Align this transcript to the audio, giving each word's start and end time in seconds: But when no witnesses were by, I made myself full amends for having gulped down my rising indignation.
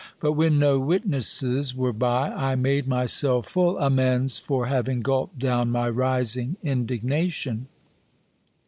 But 0.19 0.33
when 0.33 0.57
no 0.57 0.79
witnesses 0.79 1.75
were 1.75 1.93
by, 1.93 2.29
I 2.31 2.55
made 2.55 2.87
myself 2.87 3.45
full 3.45 3.77
amends 3.77 4.39
for 4.39 4.65
having 4.65 5.01
gulped 5.01 5.37
down 5.37 5.69
my 5.69 5.91
rising 5.91 6.57
indignation. 6.63 7.67